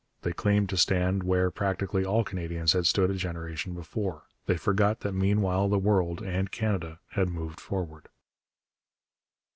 They 0.23 0.33
claimed 0.33 0.67
to 0.69 0.77
stand 0.77 1.21
where 1.21 1.51
practically 1.51 2.03
all 2.03 2.23
Canadians 2.23 2.73
had 2.73 2.87
stood 2.87 3.11
a 3.11 3.13
generation 3.13 3.75
before. 3.75 4.23
They 4.47 4.57
forgot 4.57 5.01
that 5.01 5.11
meanwhile 5.13 5.69
the 5.69 5.77
world, 5.77 6.23
and 6.23 6.49
Canada, 6.51 6.97
had 7.09 7.29
moved 7.29 7.59
forward. 7.59 8.09